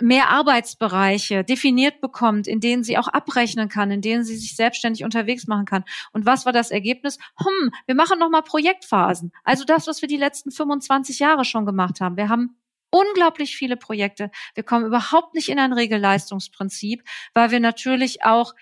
[0.00, 5.04] mehr Arbeitsbereiche definiert bekommt, in denen sie auch abrechnen kann, in denen sie sich selbstständig
[5.04, 5.84] unterwegs machen kann.
[6.12, 7.18] Und was war das Ergebnis?
[7.36, 9.32] Hm, wir machen noch mal Projektphasen.
[9.44, 12.16] Also das, was wir die letzten 25 Jahre schon gemacht haben.
[12.16, 12.56] Wir haben
[12.90, 14.30] unglaublich viele Projekte.
[14.54, 18.54] Wir kommen überhaupt nicht in ein Regelleistungsprinzip, weil wir natürlich auch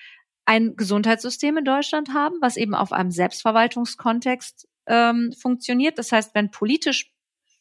[0.44, 5.98] ein Gesundheitssystem in Deutschland haben, was eben auf einem Selbstverwaltungskontext ähm, funktioniert.
[5.98, 7.12] Das heißt, wenn politisch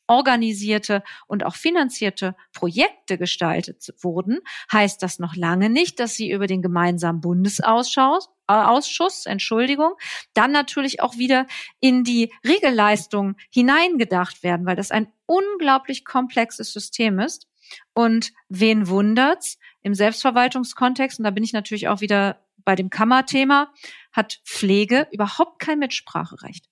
[0.08, 4.40] organisierte und auch finanzierte Projekte gestaltet wurden,
[4.72, 9.94] heißt das noch lange nicht, dass sie über den gemeinsamen Bundesausschuss äh, Ausschuss, Entschuldigung,
[10.34, 11.48] dann natürlich auch wieder
[11.80, 17.48] in die Regelleistung hineingedacht werden, weil das ein unglaublich komplexes System ist.
[17.94, 19.58] Und wen wundert's?
[19.82, 23.74] Im Selbstverwaltungskontext, und da bin ich natürlich auch wieder bei dem Kammerthema,
[24.12, 26.66] hat Pflege überhaupt kein Mitspracherecht.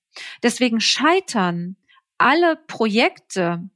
[0.43, 1.75] Deswegen scheitern
[2.17, 3.69] alle Projekte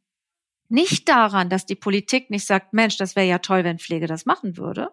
[0.70, 4.26] nicht daran, dass die Politik nicht sagt, Mensch, das wäre ja toll, wenn Pflege das
[4.26, 4.92] machen würde.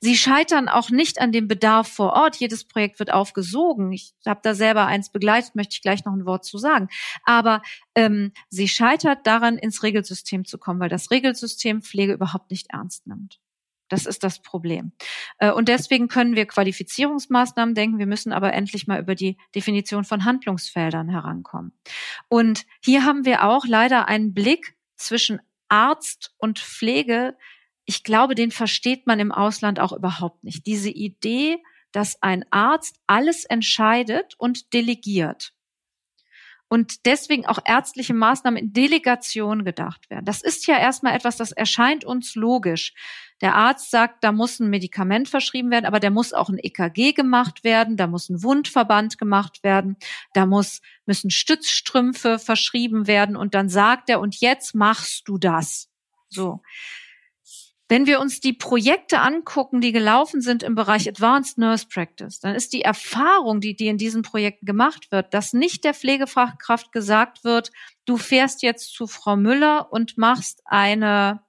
[0.00, 2.36] Sie scheitern auch nicht an dem Bedarf vor Ort.
[2.36, 3.90] Jedes Projekt wird aufgesogen.
[3.92, 6.88] Ich habe da selber eins begleitet, möchte ich gleich noch ein Wort zu sagen.
[7.24, 7.62] Aber
[7.96, 13.08] ähm, sie scheitert daran, ins Regelsystem zu kommen, weil das Regelsystem Pflege überhaupt nicht ernst
[13.08, 13.40] nimmt.
[13.88, 14.92] Das ist das Problem.
[15.38, 17.98] Äh, und deswegen können wir Qualifizierungsmaßnahmen denken.
[17.98, 21.72] Wir müssen aber endlich mal über die Definition von Handlungsfeldern herankommen.
[22.28, 27.36] Und hier haben wir auch leider einen Blick zwischen Arzt und Pflege.
[27.84, 30.66] Ich glaube, den versteht man im Ausland auch überhaupt nicht.
[30.66, 31.62] Diese Idee,
[31.92, 35.54] dass ein Arzt alles entscheidet und delegiert
[36.68, 40.24] und deswegen auch ärztliche Maßnahmen in Delegation gedacht werden.
[40.24, 42.92] Das ist ja erstmal etwas, das erscheint uns logisch.
[43.40, 47.12] Der Arzt sagt, da muss ein Medikament verschrieben werden, aber der muss auch ein EKG
[47.12, 49.96] gemacht werden, da muss ein Wundverband gemacht werden,
[50.34, 55.88] da muss, müssen Stützstrümpfe verschrieben werden und dann sagt er, und jetzt machst du das.
[56.28, 56.62] So.
[57.90, 62.54] Wenn wir uns die Projekte angucken, die gelaufen sind im Bereich Advanced Nurse Practice, dann
[62.54, 67.44] ist die Erfahrung, die, die in diesen Projekten gemacht wird, dass nicht der Pflegefachkraft gesagt
[67.44, 67.70] wird,
[68.04, 71.40] du fährst jetzt zu Frau Müller und machst eine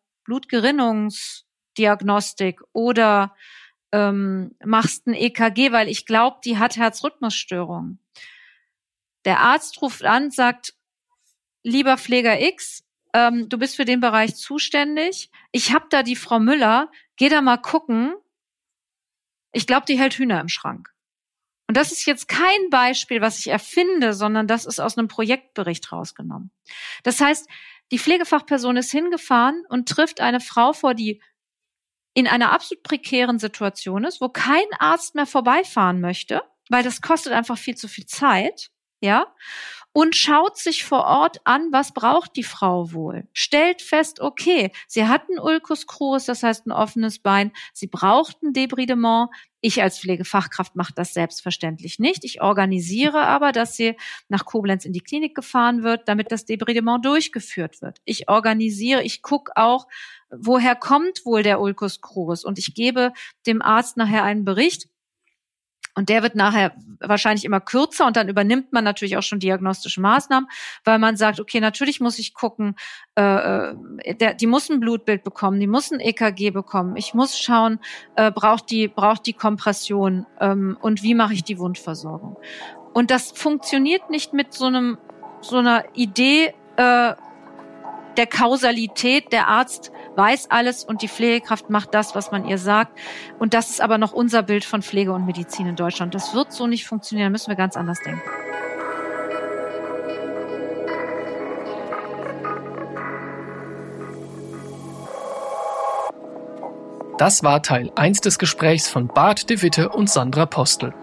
[1.75, 3.35] Blutgerinnungsdiagnostik oder
[3.91, 7.99] ähm, machst ein EKG, weil ich glaube, die hat Herzrhythmusstörungen.
[9.25, 10.73] Der Arzt ruft an, sagt,
[11.63, 15.31] lieber Pfleger X, ähm, du bist für den Bereich zuständig.
[15.51, 18.13] Ich habe da die Frau Müller, geh da mal gucken.
[19.51, 20.93] Ich glaube, die hält Hühner im Schrank.
[21.67, 25.91] Und das ist jetzt kein Beispiel, was ich erfinde, sondern das ist aus einem Projektbericht
[25.91, 26.51] rausgenommen.
[27.03, 27.47] Das heißt,
[27.91, 31.21] die Pflegefachperson ist hingefahren und trifft eine Frau vor, die
[32.13, 37.33] in einer absolut prekären Situation ist, wo kein Arzt mehr vorbeifahren möchte, weil das kostet
[37.33, 39.27] einfach viel zu viel Zeit, ja
[39.99, 43.27] und schaut sich vor Ort an, was braucht die Frau wohl.
[43.33, 48.41] Stellt fest, okay, sie hat einen Ulcus crus, das heißt ein offenes Bein, sie braucht
[48.41, 49.27] ein Debridement.
[49.59, 52.23] Ich als Pflegefachkraft mache das selbstverständlich nicht.
[52.23, 53.97] Ich organisiere aber, dass sie
[54.29, 57.97] nach Koblenz in die Klinik gefahren wird, damit das Debridement durchgeführt wird.
[58.05, 59.85] Ich organisiere, ich gucke auch,
[60.29, 63.11] woher kommt wohl der Ulcus crus und ich gebe
[63.45, 64.87] dem Arzt nachher einen Bericht
[65.99, 66.71] und der wird nachher
[67.01, 70.49] wahrscheinlich immer kürzer und dann übernimmt man natürlich auch schon diagnostische Maßnahmen,
[70.85, 72.75] weil man sagt, okay, natürlich muss ich gucken,
[73.17, 73.21] äh,
[73.71, 73.75] äh
[74.15, 77.79] der, die muss ein Blutbild bekommen, die muss ein EKG bekommen, ich muss schauen,
[78.15, 82.37] äh, braucht die braucht die Kompression ähm, und wie mache ich die Wundversorgung.
[82.93, 84.97] Und das funktioniert nicht mit so einem
[85.41, 87.13] so einer Idee äh,
[88.17, 89.31] der Kausalität.
[89.31, 92.97] Der Arzt weiß alles und die Pflegekraft macht das, was man ihr sagt.
[93.39, 96.13] Und das ist aber noch unser Bild von Pflege und Medizin in Deutschland.
[96.15, 98.21] Das wird so nicht funktionieren, da müssen wir ganz anders denken.
[107.19, 110.93] Das war Teil 1 des Gesprächs von Bart de Witte und Sandra Postel.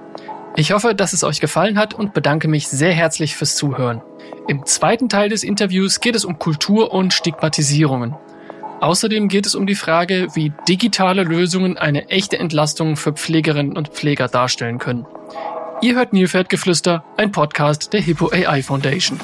[0.56, 4.00] Ich hoffe, dass es euch gefallen hat und bedanke mich sehr herzlich fürs Zuhören.
[4.48, 8.14] Im zweiten Teil des Interviews geht es um Kultur und Stigmatisierungen.
[8.80, 13.88] Außerdem geht es um die Frage, wie digitale Lösungen eine echte Entlastung für Pflegerinnen und
[13.88, 15.04] Pfleger darstellen können.
[15.82, 19.18] Ihr hört Nilpferdgeflüster, ein Podcast der Hippo AI Foundation.